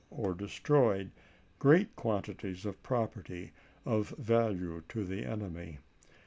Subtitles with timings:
[0.09, 1.11] or destroyed
[1.59, 3.51] great quantities of property
[3.85, 5.77] of value pp 10» xi to the enemy.